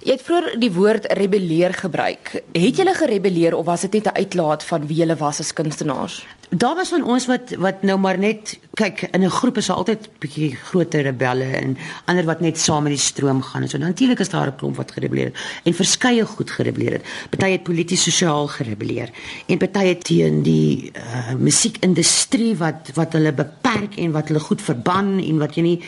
Jy 0.00 0.14
het 0.16 0.22
vroeër 0.24 0.54
die 0.56 0.70
woord 0.72 1.06
rebelleer 1.12 1.74
gebruik. 1.76 2.30
Het 2.56 2.78
jy 2.80 2.92
gerebelleer 2.96 3.52
of 3.56 3.66
was 3.66 3.82
dit 3.84 3.92
net 3.92 4.06
'n 4.06 4.16
uitlaat 4.16 4.64
van 4.64 4.86
wie 4.86 4.96
jy 5.04 5.16
was 5.16 5.40
as 5.40 5.52
kunstenaars? 5.52 6.26
Daar 6.48 6.74
was 6.74 6.88
van 6.88 7.04
ons 7.04 7.26
wat 7.26 7.50
wat 7.58 7.82
nou 7.82 7.98
maar 7.98 8.18
net 8.18 8.58
kyk 8.74 9.02
in 9.12 9.22
'n 9.24 9.30
groep 9.30 9.56
is 9.56 9.66
daar 9.66 9.76
altyd 9.76 10.08
bietjie 10.18 10.56
groter 10.56 11.02
rebelle 11.02 11.44
en 11.44 11.76
ander 12.04 12.24
wat 12.24 12.40
net 12.40 12.58
saam 12.58 12.82
met 12.82 12.92
die 12.92 13.00
stroom 13.00 13.42
gaan 13.42 13.62
en 13.62 13.68
so. 13.68 13.78
Natuurlik 13.78 14.18
is 14.18 14.28
daar 14.28 14.46
'n 14.46 14.56
klomp 14.56 14.76
wat 14.76 14.92
gerebelleer 14.92 15.24
het 15.24 15.36
en 15.64 15.74
verskeie 15.74 16.24
goed 16.26 16.50
gerebelleer 16.50 16.92
het. 16.92 17.04
Party 17.30 17.50
het 17.50 17.62
polities 17.62 18.02
sosiaal 18.02 18.46
gerebelleer 18.46 19.10
en 19.46 19.58
party 19.58 19.84
het 19.84 20.04
teen 20.04 20.42
die 20.42 20.92
uh, 20.96 21.34
musiekindustrie 21.34 22.56
wat 22.56 22.90
wat 22.94 23.12
hulle 23.12 23.32
beperk 23.32 23.96
en 23.96 24.12
wat 24.12 24.28
hulle 24.28 24.40
goed 24.40 24.62
verban 24.62 25.18
en 25.18 25.38
wat 25.38 25.54
jy 25.54 25.62
nie 25.62 25.82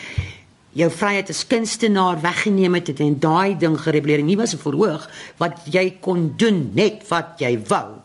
jou 0.73 0.89
vryheid 0.91 1.29
as 1.29 1.47
kunstenaar 1.47 2.21
weggeneem 2.23 2.75
het 2.75 3.01
en 3.01 3.19
daai 3.21 3.57
ding 3.61 3.77
gereguleer 3.81 4.23
nie 4.25 4.37
was 4.37 4.55
'n 4.55 4.59
verhoog 4.59 5.09
wat 5.39 5.61
jy 5.65 5.99
kon 6.01 6.33
doen 6.37 6.71
net 6.75 7.09
wat 7.09 7.39
jy 7.39 7.59
wou. 7.69 8.01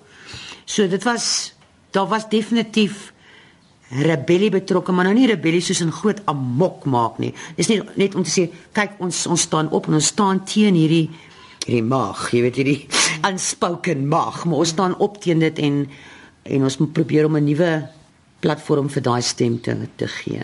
So 0.65 0.87
dit 0.87 1.03
was 1.03 1.53
daar 1.91 2.07
was 2.07 2.29
definitief 2.29 3.13
rebellie 3.89 4.49
betrokke, 4.49 4.91
maar 4.91 5.07
nou 5.07 5.15
nie 5.15 5.27
rebellie 5.27 5.61
soos 5.61 5.81
'n 5.81 5.91
groot 5.91 6.21
amok 6.25 6.85
maak 6.85 7.17
nie. 7.19 7.33
Dis 7.55 7.67
nie 7.67 7.81
net 7.95 8.15
om 8.15 8.23
te 8.23 8.29
sê 8.29 8.49
kyk 8.73 8.91
ons 8.99 9.27
ons 9.27 9.41
staan 9.41 9.69
op 9.71 9.87
en 9.87 9.93
ons 9.93 10.05
staan 10.05 10.43
teen 10.43 10.75
hierdie 10.75 11.09
hierdie 11.65 11.83
mag, 11.83 12.31
jy 12.31 12.41
weet 12.41 12.55
hierdie 12.55 12.87
unspoken 13.29 14.07
mag, 14.07 14.45
maar 14.45 14.57
ons 14.57 14.69
staan 14.69 14.97
op 14.97 15.21
teen 15.21 15.39
dit 15.39 15.59
en 15.59 15.89
en 16.43 16.63
ons 16.63 16.77
moet 16.77 16.93
probeer 16.93 17.25
om 17.25 17.37
'n 17.37 17.43
nuwe 17.43 17.89
platform 18.39 18.89
vir 18.89 19.01
daai 19.01 19.21
stem 19.21 19.61
te, 19.61 19.75
te 19.95 20.07
gee. 20.07 20.43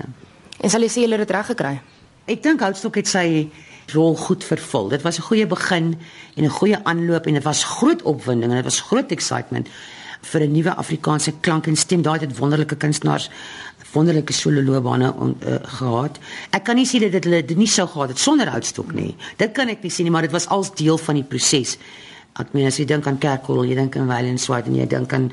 En 0.59 0.69
sal 0.69 0.81
jy 0.81 0.89
sê 0.89 1.01
hulle 1.01 1.17
het 1.17 1.31
reg 1.31 1.45
gekry? 1.45 1.81
Ek 2.23 2.39
dink 2.39 2.61
Houtstok 2.63 3.01
het 3.01 3.09
sy 3.11 3.49
rol 3.91 4.13
goed 4.15 4.45
vervul. 4.47 4.87
Dit 4.93 5.01
was 5.03 5.19
'n 5.19 5.27
goeie 5.27 5.45
begin 5.45 5.99
en 6.37 6.43
'n 6.43 6.49
goeie 6.49 6.77
aanloop 6.83 7.27
en 7.27 7.33
dit 7.33 7.43
was 7.43 7.63
groot 7.63 8.01
opwinding 8.01 8.51
en 8.51 8.55
dit 8.55 8.63
was 8.63 8.79
groot 8.81 9.11
excitement 9.11 9.67
vir 10.21 10.41
'n 10.41 10.51
nuwe 10.51 10.75
Afrikaanse 10.75 11.33
klank 11.41 11.67
en 11.67 11.75
stem. 11.75 12.01
Daai 12.01 12.19
het 12.19 12.37
wonderlike 12.37 12.75
kunstenaars 12.75 13.29
wonderlike 13.93 14.33
solo 14.33 14.61
loopbane 14.61 15.13
uh, 15.13 15.55
gehad. 15.63 16.19
Ek 16.49 16.63
kan 16.63 16.75
nie 16.75 16.87
sê 16.87 16.99
dat 17.11 17.23
hulle 17.23 17.45
dit 17.45 17.57
nie 17.57 17.67
sou 17.67 17.87
gehad 17.87 18.09
het 18.09 18.19
sonder 18.19 18.49
Houtstok 18.49 18.93
nie. 18.93 19.15
Dit 19.37 19.51
kan 19.51 19.69
ek 19.69 19.83
nie 19.83 19.91
sê 19.91 20.03
nie, 20.03 20.11
maar 20.11 20.21
dit 20.21 20.31
was 20.31 20.47
als 20.47 20.73
deel 20.75 20.97
van 20.97 21.15
die 21.15 21.23
proses. 21.23 21.77
Ek 22.39 22.53
meen 22.53 22.65
as 22.65 22.77
jy 22.77 22.85
dink 22.85 23.07
aan 23.07 23.19
Kerkkool, 23.21 23.65
jy 23.65 23.75
dink 23.75 23.95
aan 23.97 24.07
Wayland 24.07 24.41
Swart 24.41 24.65
en 24.65 24.75
jy 24.75 24.87
dink 24.87 25.13
aan 25.13 25.31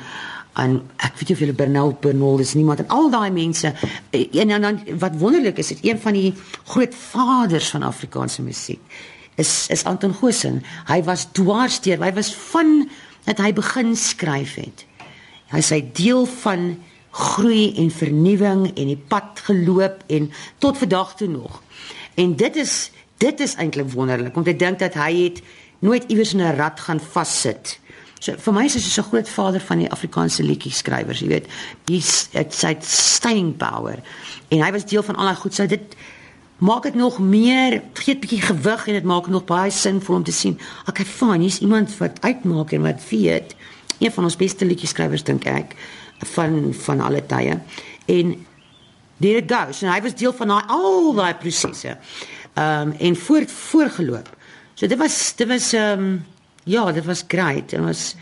en 0.55 0.81
ek 0.97 1.15
weet 1.19 1.29
nie 1.29 1.37
of 1.37 1.45
julle 1.45 1.57
Bernal 1.57 1.97
Bernal 2.01 2.39
is 2.39 2.55
niemand 2.55 2.83
en 2.83 2.89
al 2.89 3.11
daai 3.11 3.31
mense 3.31 3.73
eh, 4.11 4.27
en 4.43 4.49
dan, 4.49 4.61
dan 4.61 4.99
wat 4.99 5.17
wonderlik 5.19 5.59
is 5.59 5.69
dit 5.75 5.85
een 5.93 5.99
van 5.99 6.13
die 6.13 6.35
groot 6.65 6.95
vaders 6.95 7.71
van 7.71 7.83
Afrikaanse 7.83 8.43
musiek 8.43 8.81
is 9.41 9.67
is 9.73 9.85
Anton 9.85 10.15
Goosen. 10.15 10.61
Hy 10.89 11.01
was 11.07 11.29
dwarsteer 11.37 12.01
hy 12.03 12.13
was 12.17 12.33
van 12.51 12.89
dat 13.29 13.41
hy 13.43 13.53
begin 13.57 13.95
skryf 13.97 14.57
het. 14.61 14.87
Hy 15.51 15.63
sê 15.65 15.81
deel 15.97 16.27
van 16.41 16.75
groei 17.11 17.73
en 17.81 17.91
vernuwing 17.91 18.69
en 18.71 18.93
die 18.93 19.01
pad 19.11 19.43
geloop 19.49 20.05
en 20.13 20.31
tot 20.63 20.79
vandag 20.79 21.17
toe 21.19 21.29
nog. 21.31 21.61
En 22.21 22.37
dit 22.39 22.57
is 22.57 22.91
dit 23.21 23.41
is 23.45 23.57
eintlik 23.61 23.91
wonderlik 23.93 24.37
om 24.37 24.47
te 24.47 24.57
dink 24.57 24.79
dat 24.81 24.95
hy 24.97 25.11
het 25.27 25.43
nooit 25.85 26.07
iewers 26.09 26.33
in 26.35 26.41
'n 26.45 26.57
rad 26.57 26.81
gaan 26.81 27.01
vassit 27.01 27.79
So 28.21 28.37
vir 28.37 28.53
my 28.53 28.67
is 28.69 28.75
hy 28.77 28.81
so 28.81 29.03
'n 29.03 29.09
groot 29.09 29.29
vader 29.29 29.61
van 29.61 29.79
die 29.79 29.91
Afrikaanse 29.91 30.43
liedjie 30.45 30.73
skrywers, 30.73 31.21
jy 31.21 31.29
weet. 31.29 31.47
Hy's 31.89 32.29
sy 32.51 32.77
staying 32.81 33.57
power. 33.57 34.03
En 34.51 34.61
hy 34.61 34.73
was 34.73 34.85
deel 34.85 35.03
van 35.03 35.17
al 35.17 35.25
daai 35.25 35.41
goed. 35.41 35.55
So 35.55 35.67
dit 35.67 35.97
maak 36.59 36.83
dit 36.83 36.95
nog 36.95 37.19
meer 37.19 37.83
gee 37.95 38.15
'n 38.15 38.21
bietjie 38.21 38.43
gewig 38.43 38.87
en 38.87 38.93
dit 38.95 39.05
maak 39.05 39.27
nog 39.29 39.45
baie 39.45 39.71
sinvol 39.71 40.17
om 40.17 40.25
te 40.25 40.33
sien. 40.33 40.59
Okay, 40.87 41.05
fine, 41.05 41.39
hier's 41.39 41.61
iemand 41.61 41.97
wat 41.99 42.21
uitmaak 42.21 42.73
en 42.73 42.83
wat 42.83 43.01
weet. 43.09 43.55
Een 43.99 44.13
van 44.13 44.25
ons 44.25 44.37
beste 44.37 44.65
liedjie 44.65 44.89
skrywers 44.89 45.25
dink 45.25 45.45
ek 45.45 45.75
van 46.19 46.75
van 46.75 47.01
alle 47.01 47.27
tye. 47.27 47.61
En 48.07 48.47
there 49.21 49.37
it 49.37 49.53
goes. 49.53 49.83
En 49.83 49.93
hy 49.93 50.01
was 50.03 50.15
deel 50.15 50.33
van 50.33 50.49
daai 50.49 50.65
al 50.67 51.15
daai 51.15 51.35
prosesse. 51.35 51.97
Ehm 52.55 52.89
um, 52.89 52.93
en 52.99 53.17
voort 53.17 53.51
voorgeloop. 53.51 54.29
So 54.75 54.87
dit 54.87 54.99
was 54.99 55.33
dit 55.37 55.49
was 55.49 55.73
ehm 55.73 55.99
um, 55.99 56.25
ja, 56.65 56.93
dit 56.93 57.05
was 57.05 57.25
great. 57.29 57.71
Dit 57.71 57.81
was 57.81 58.17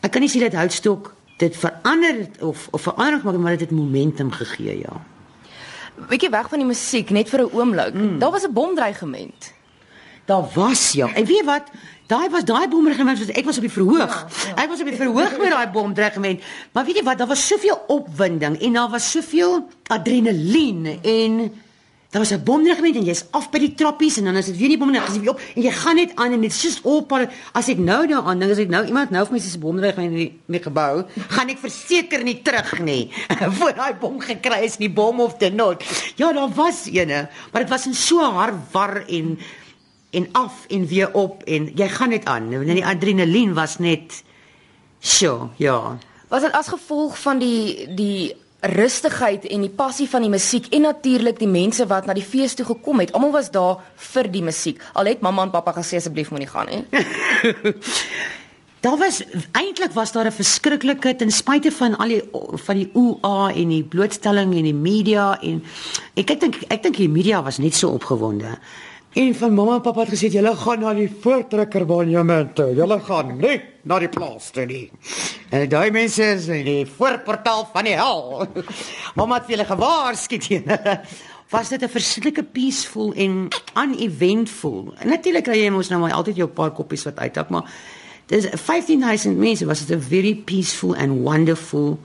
ek 0.00 0.10
kan 0.10 0.20
nie 0.20 0.30
sê 0.30 0.40
dat 0.40 0.56
Houtstok 0.56 1.14
dit 1.40 1.56
verander 1.56 2.26
of 2.40 2.68
of 2.70 2.82
verander 2.82 3.40
maar 3.40 3.56
dit 3.56 3.68
het 3.68 3.70
momentum 3.70 4.30
gegee, 4.32 4.78
ja. 4.78 5.00
Bietjie 6.08 6.30
weg 6.30 6.48
van 6.48 6.58
die 6.58 6.66
musiek 6.66 7.10
net 7.10 7.28
vir 7.28 7.40
'n 7.40 7.52
oomblik. 7.52 7.94
Mm. 7.94 8.18
Daar 8.18 8.30
was 8.30 8.46
'n 8.46 8.52
bomdreigement. 8.52 9.52
Daar 10.24 10.44
was 10.54 10.92
ja. 10.92 11.14
En 11.14 11.24
weet 11.24 11.44
wat? 11.44 11.62
Daai 12.06 12.28
was 12.30 12.44
daai 12.44 12.68
bomregiment 12.68 13.18
was 13.18 13.28
ek 13.28 13.44
was 13.44 13.56
op 13.56 13.62
die 13.66 13.72
verhoog. 13.72 14.14
Ja, 14.14 14.26
ja. 14.48 14.62
Ek 14.62 14.68
was 14.68 14.80
op 14.80 14.86
die 14.86 14.96
verhoog 14.96 15.38
met 15.38 15.50
daai 15.50 15.68
bomregiment. 15.70 16.42
Maar 16.72 16.84
weet 16.84 16.96
jy 16.96 17.04
wat? 17.06 17.18
Daar 17.18 17.30
was 17.30 17.46
soveel 17.46 17.84
opwinding 17.86 18.58
en 18.60 18.72
daar 18.72 18.90
was 18.90 19.10
soveel 19.10 19.68
adrenalien 19.86 20.86
en 21.02 21.52
Daar 22.10 22.22
was 22.22 22.30
'n 22.30 22.42
bomregiment 22.42 22.96
en 22.96 23.04
jy's 23.04 23.24
af 23.30 23.50
by 23.50 23.58
die 23.58 23.74
trappies 23.74 24.16
en 24.16 24.24
dan 24.24 24.36
is 24.36 24.46
dit 24.46 24.56
weer 24.56 24.68
nie 24.68 24.78
bomregiment 24.78 25.10
as 25.10 25.22
jy 25.22 25.28
op 25.28 25.40
en 25.54 25.62
jy 25.62 25.70
gaan 25.70 25.96
net 25.96 26.10
aan 26.14 26.32
en 26.32 26.40
dit 26.40 26.50
is 26.50 26.62
just 26.62 26.80
op 26.82 27.12
as 27.52 27.68
ek 27.68 27.78
nou 27.78 28.06
nou 28.06 28.24
aan 28.26 28.38
dink 28.38 28.50
as 28.50 28.58
ek 28.58 28.68
nou 28.68 28.84
iemand 28.86 29.10
nou 29.10 29.24
vir 29.26 29.32
my 29.32 29.38
sê 29.38 29.54
'n 29.54 29.60
bomregiment 29.60 30.12
in 30.18 30.32
die 30.46 30.62
gebou, 30.62 31.04
gaan 31.28 31.48
ek 31.48 31.58
verseker 31.58 32.24
nie 32.24 32.42
terug 32.42 32.80
nie 32.80 33.12
voor 33.58 33.72
daai 33.72 33.94
bom 33.94 34.20
gekry 34.20 34.64
is 34.64 34.78
nie 34.78 34.90
bom 34.90 35.20
of 35.20 35.36
te 35.36 35.50
not. 35.50 35.84
Ja, 36.16 36.32
daar 36.32 36.50
was 36.54 36.86
eene, 36.86 37.28
maar 37.52 37.62
dit 37.62 37.70
was 37.70 37.86
in 37.86 37.94
so 37.94 38.18
harwar 38.18 39.04
en 39.06 39.38
en 40.10 40.28
af 40.32 40.66
en 40.68 40.86
weer 40.86 41.14
op 41.14 41.42
en 41.42 41.70
jy 41.74 41.88
gaan 41.88 42.08
net 42.08 42.24
aan. 42.24 42.52
En 42.52 42.74
die 42.74 42.86
adrenalien 42.86 43.54
was 43.54 43.78
net 43.78 44.22
so, 44.98 45.50
ja. 45.56 45.98
Was 46.28 46.42
dit 46.42 46.52
as 46.52 46.68
gevolg 46.68 47.18
van 47.18 47.38
die 47.38 47.94
die 47.94 48.34
rustigheid 48.60 49.46
en 49.48 49.64
die 49.64 49.72
passie 49.72 50.08
van 50.08 50.24
die 50.24 50.32
musiek 50.32 50.66
en 50.74 50.84
natuurlik 50.88 51.38
die 51.38 51.48
mense 51.48 51.86
wat 51.88 52.06
na 52.06 52.16
die 52.16 52.24
fees 52.24 52.54
toe 52.54 52.66
gekom 52.68 53.00
het. 53.00 53.12
Almal 53.12 53.32
was 53.32 53.50
daar 53.50 53.80
vir 54.12 54.28
die 54.32 54.42
musiek. 54.44 54.82
Al 54.92 55.08
het 55.08 55.24
mamma 55.24 55.46
en 55.46 55.54
pappa 55.54 55.72
gesê 55.78 55.96
asseblief 55.96 56.30
moenie 56.30 56.50
gaan 56.50 56.68
nie. 56.68 56.84
daar 58.84 58.98
was 59.00 59.22
eintlik 59.52 59.92
was 59.92 60.12
daar 60.12 60.26
'n 60.26 60.32
verskriklike 60.32 61.16
ten 61.16 61.30
spyte 61.30 61.72
van 61.72 61.96
al 61.96 62.08
die 62.08 62.22
van 62.52 62.76
die 62.76 62.90
OA 62.92 63.52
en 63.52 63.68
die 63.68 63.84
blootstelling 63.84 64.54
en 64.54 64.64
die 64.64 64.74
media 64.74 65.40
en 65.40 65.64
ek 66.14 66.30
ek 66.30 66.40
dink 66.40 66.56
ek 66.68 66.82
dink 66.82 66.96
die 66.96 67.08
media 67.08 67.42
was 67.42 67.58
net 67.58 67.74
so 67.74 67.88
opgewonde. 67.88 68.58
En 69.12 69.34
van 69.34 69.54
mamma 69.54 69.74
en 69.74 69.82
pappa 69.82 70.04
het 70.04 70.12
gesê 70.14 70.28
julle 70.30 70.52
gaan 70.54 70.84
na 70.84 70.92
die 70.94 71.08
voortrekker 71.10 71.82
monumente. 71.86 72.62
Julle 72.78 73.00
gaan 73.02 73.32
nie 73.40 73.56
na 73.82 73.98
die 73.98 74.08
plaas 74.08 74.52
toe 74.54 74.68
nie. 74.70 74.84
En 75.50 75.66
daai 75.66 75.90
mense 75.90 76.22
is 76.36 76.46
in 76.46 76.62
die 76.62 76.84
voorportaal 76.86 77.66
van 77.72 77.88
die 77.88 77.96
hel. 77.98 78.46
mamma 79.18 79.40
het 79.40 79.50
hulle 79.50 79.66
gewaarsku 79.66 80.38
teen. 80.38 80.70
Was 81.50 81.72
dit 81.74 81.82
'n 81.82 81.90
verskriklike 81.90 82.44
peaceful 82.54 83.12
en 83.14 83.48
uneventful. 83.74 84.94
Natuurlik 85.02 85.44
kry 85.44 85.58
jy 85.58 85.70
mos 85.74 85.90
nou 85.90 86.00
maar 86.00 86.14
altyd 86.14 86.36
jou 86.36 86.48
paar 86.48 86.70
koppies 86.70 87.02
wat 87.04 87.18
uithak, 87.18 87.50
maar 87.50 87.66
dis 88.30 88.46
15000 88.46 89.36
mense 89.36 89.66
was 89.66 89.86
dit 89.86 89.96
'n 89.96 90.00
very 90.00 90.34
peaceful 90.34 90.94
and 90.94 91.26
wonderful. 91.26 91.98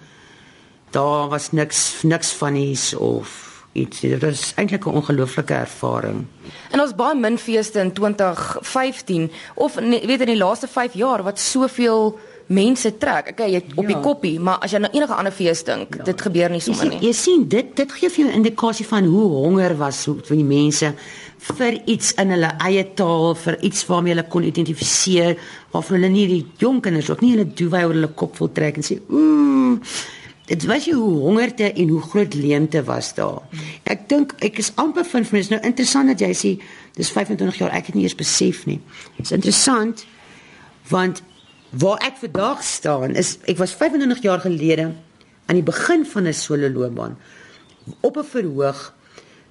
Daar 0.90 1.30
was 1.30 1.52
niks 1.52 2.02
niks 2.02 2.32
funnies 2.32 2.96
of 2.96 3.55
iets. 3.75 4.00
Dit 4.00 4.22
was 4.22 4.53
eintlik 4.55 4.86
'n 4.86 4.98
ongelooflike 5.00 5.53
ervaring. 5.53 6.25
En 6.72 6.82
ons 6.82 6.96
baie 6.96 7.15
min 7.15 7.38
feeste 7.38 7.79
in 7.79 7.91
2015 7.94 9.32
of 9.53 9.75
weet 10.10 10.20
in 10.20 10.34
die 10.34 10.38
laaste 10.38 10.67
5 10.67 10.94
jaar 10.94 11.24
wat 11.24 11.39
soveel 11.39 12.20
mense 12.46 12.98
trek. 12.98 13.29
Okay, 13.34 13.50
jy 13.51 13.62
op 13.75 13.88
ja. 13.88 13.94
die 13.94 14.00
koppie, 14.00 14.39
maar 14.39 14.62
as 14.65 14.72
jy 14.72 14.79
nou 14.84 14.91
enige 14.94 15.13
ander 15.13 15.34
fees 15.34 15.63
dink, 15.63 15.96
ja. 15.98 16.03
dit 16.03 16.22
gebeur 16.22 16.53
nie 16.53 16.62
sommer 16.62 16.89
nie. 16.89 17.00
Jy 17.01 17.13
sien 17.17 17.48
dit 17.50 17.75
dit 17.75 17.91
gee 17.91 18.10
vir 18.10 18.24
jou 18.24 18.27
'n 18.32 18.38
indikasie 18.41 18.86
van 18.86 19.05
hoe 19.05 19.29
honger 19.29 19.77
was 19.77 20.05
hoe 20.05 20.17
van 20.24 20.38
die 20.38 20.46
mense 20.46 20.94
vir 21.38 21.82
iets 21.86 22.13
in 22.13 22.32
hulle 22.34 22.51
eie 22.65 22.84
taal, 22.98 23.36
vir 23.36 23.58
iets 23.62 23.86
waarmee 23.86 24.15
hulle 24.15 24.27
kon 24.27 24.44
identifiseer, 24.44 25.38
waarvan 25.72 25.96
hulle 26.00 26.10
nie 26.10 26.27
die 26.27 26.46
jong 26.58 26.82
kinders 26.82 27.10
ook 27.10 27.22
nie 27.22 27.36
hulle 27.36 27.53
duwy 27.53 27.84
oor 27.84 27.94
hulle 27.94 28.13
kop 28.17 28.38
wil 28.38 28.51
trek 28.51 28.77
en 28.77 28.84
sê, 28.84 29.00
"Ooh, 29.10 29.79
dit 30.46 30.66
was 30.70 30.86
jy 30.86 30.94
hoe 30.94 31.14
hongerte 31.25 31.74
en 31.74 31.90
hoe 31.90 32.02
groot 32.02 32.34
leemte 32.34 32.84
was 32.84 33.14
daar. 33.18 33.42
Ek 33.84 34.10
dink 34.10 34.36
ek 34.46 34.60
is 34.62 34.72
amper 34.82 35.06
vind 35.06 35.28
vir 35.28 35.38
my 35.38 35.44
is 35.44 35.50
nou 35.54 35.62
interessant 35.62 36.12
dat 36.14 36.22
jy 36.22 36.34
sê 36.38 36.52
dis 36.98 37.12
25 37.12 37.58
jaar 37.62 37.74
ek 37.74 37.90
het 37.90 37.96
nie 37.96 38.06
eens 38.06 38.18
besef 38.18 38.66
nie. 38.70 38.80
Dit 39.18 39.25
is 39.25 39.36
interessant 39.36 40.06
want 40.90 41.24
waar 41.74 41.98
ek 42.06 42.20
vandag 42.22 42.62
staan 42.64 43.16
is 43.18 43.38
ek 43.50 43.58
was 43.58 43.74
25 43.74 44.22
jaar 44.22 44.44
gelede 44.44 44.92
aan 45.46 45.58
die 45.58 45.66
begin 45.66 46.06
van 46.06 46.28
'n 46.28 46.34
solo 46.34 46.70
loopbaan 46.70 47.18
op 48.02 48.18
'n 48.18 48.24
verhoog 48.24 48.94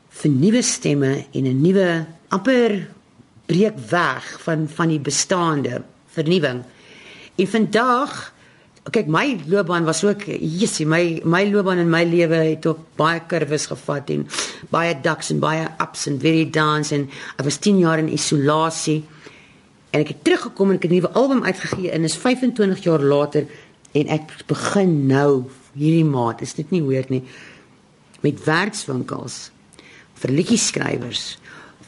vir 0.08 0.30
nuwe 0.30 0.62
stemme 0.62 1.26
en 1.32 1.44
'n 1.44 1.60
nuwe 1.60 2.06
amper 2.28 2.88
breek 3.46 3.78
weg 3.90 4.40
van 4.40 4.68
van 4.68 4.88
die 4.88 5.00
bestaande 5.00 5.82
vernuwing. 6.06 6.62
En 7.36 7.48
vandag 7.48 8.33
kyk 8.92 9.08
my 9.08 9.38
loopbaan 9.48 9.86
was 9.88 10.02
ook 10.04 10.26
jessie 10.28 10.84
my 10.86 11.20
my 11.24 11.44
loopbaan 11.48 11.80
in 11.80 11.90
my 11.90 12.02
lewe 12.04 12.36
het 12.36 12.66
ook 12.66 12.82
baie 13.00 13.20
kurwes 13.26 13.66
gevat 13.70 14.10
en 14.12 14.26
baie 14.70 14.92
ducks 15.00 15.30
en 15.32 15.40
baie 15.40 15.64
ups 15.80 16.06
and 16.08 16.20
very 16.20 16.44
downs 16.50 16.92
en 16.92 17.08
ek 17.38 17.46
was 17.48 17.56
10 17.64 17.78
jaar 17.80 17.98
in 17.98 18.12
isolasie 18.12 19.00
en 19.90 20.02
ek 20.02 20.12
het 20.12 20.24
teruggekom 20.24 20.70
en 20.70 20.76
ek 20.76 20.82
het 20.82 20.90
'n 20.90 20.94
nuwe 20.94 21.12
album 21.12 21.44
uitgegee 21.44 21.90
en 21.90 22.04
is 22.04 22.16
25 22.16 22.84
jaar 22.84 23.00
later 23.00 23.46
en 23.92 24.06
ek 24.06 24.44
begin 24.46 25.06
nou 25.06 25.44
hierdie 25.72 26.04
maand 26.04 26.42
is 26.42 26.54
dit 26.54 26.70
nie 26.70 26.82
weird 26.82 27.08
nie 27.08 27.22
met 28.20 28.44
werkswinkels 28.44 29.50
vir 30.14 30.30
liedjie 30.30 30.58
skrywers 30.58 31.38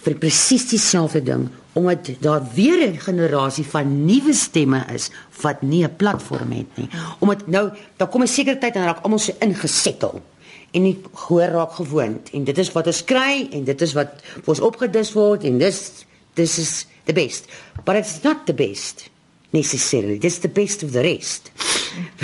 vir 0.05 0.15
presies 0.15 0.69
dieselfde 0.71 1.23
ding 1.23 1.49
omdat 1.77 2.09
daar 2.21 2.43
weer 2.55 2.89
'n 2.89 2.99
generasie 2.99 3.65
van 3.65 4.05
nuwe 4.05 4.33
stemme 4.33 4.85
is 4.93 5.11
wat 5.41 5.63
nie 5.63 5.85
'n 5.85 5.97
platform 5.97 6.51
het 6.51 6.77
nie. 6.77 6.89
Omdat 7.19 7.47
nou 7.47 7.71
daar 7.97 8.09
kom 8.09 8.23
'n 8.23 8.27
sekere 8.27 8.59
tyd 8.59 8.75
en 8.75 8.85
raak 8.85 9.03
almal 9.03 9.19
so 9.19 9.33
ingesettel 9.39 10.23
en 10.71 10.83
nie 10.83 10.99
gehoor 11.15 11.49
raak 11.49 11.73
gewoond 11.73 12.31
en 12.31 12.45
dit 12.45 12.59
is 12.59 12.73
wat 12.73 12.87
ons 12.87 13.05
kry 13.05 13.49
en 13.53 13.65
dit 13.65 13.81
is 13.81 13.93
wat 13.93 14.09
ons 14.45 14.61
opgedis 14.61 15.13
word 15.13 15.45
en 15.45 15.59
dis 15.59 16.05
this 16.35 16.59
is 16.59 16.87
the 17.05 17.13
best. 17.13 17.45
But 17.85 17.97
it's 17.97 18.23
not 18.23 18.47
the 18.47 18.55
best 18.55 19.11
necessarily. 19.51 20.19
This 20.19 20.33
is 20.33 20.41
the 20.41 20.49
best 20.49 20.83
of 20.83 20.91
the 20.91 21.01
rest. 21.01 21.51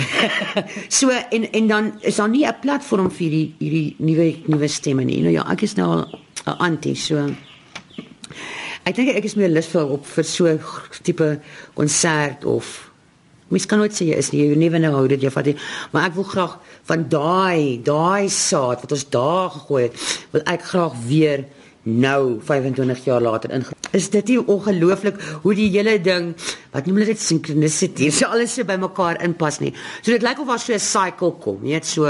so 0.97 1.09
en 1.09 1.51
en 1.51 1.67
dan 1.67 1.93
is 2.01 2.15
daar 2.15 2.29
nie 2.29 2.45
'n 2.45 2.59
platform 2.61 3.11
vir 3.11 3.29
hierdie 3.29 3.55
hierdie 3.57 3.95
nuwe 3.97 4.35
nuwe 4.45 4.67
stemme 4.67 5.03
nie. 5.03 5.21
Nou 5.21 5.33
ja, 5.33 5.51
ek 5.51 5.61
is 5.61 5.73
nou 5.73 6.01
'n 6.01 6.05
anti 6.57 6.95
so 6.95 7.29
Ek 8.83 8.95
dink 8.97 9.13
ek 9.15 9.23
is 9.29 9.37
meer 9.39 9.51
lus 9.51 9.69
vir 9.71 9.91
op 9.95 10.03
vir 10.05 10.25
so 10.27 10.57
tipe 11.07 11.29
konsert 11.77 12.43
of 12.43 12.89
mens 13.53 13.67
kan 13.69 13.79
nooit 13.79 13.93
sê 13.95 14.09
jy 14.09 14.17
is 14.19 14.31
nie 14.33 14.41
jy 14.41 14.57
never 14.59 14.81
know 14.81 15.05
dit 15.07 15.23
jy 15.23 15.31
vat 15.31 15.45
die, 15.45 15.55
maar 15.93 16.09
ek 16.09 16.15
wil 16.17 16.25
graag 16.27 16.57
van 16.89 17.05
daai 17.11 17.79
daai 17.85 18.27
saad 18.33 18.81
wat 18.83 18.95
ons 18.95 19.05
daar 19.13 19.51
gegooi 19.53 19.83
het 19.85 19.99
wil 20.33 20.43
ek 20.55 20.65
graag 20.71 20.97
weer 21.07 21.45
nou 21.83 22.39
25 22.43 23.05
jaar 23.05 23.21
later 23.23 23.51
in 23.55 23.65
is 23.93 24.09
dit 24.09 24.33
nie 24.33 24.39
ongelooflik 24.39 25.19
hoe 25.43 25.55
die 25.55 25.69
hele 25.73 25.97
ding 26.01 26.31
wat 26.73 26.87
noem 26.87 27.01
hulle 27.01 27.11
dit 27.11 27.21
synchronicity 27.21 28.09
so 28.11 28.31
alles 28.31 28.55
so 28.55 28.65
bymekaar 28.67 29.19
inpas 29.23 29.59
nie. 29.61 29.73
So 30.01 30.11
dit 30.15 30.23
lyk 30.25 30.39
of 30.41 30.49
daar 30.49 30.59
so 30.59 30.73
'n 30.73 30.79
cycle 30.79 31.31
kom 31.43 31.59
net 31.61 31.85
so 31.85 32.07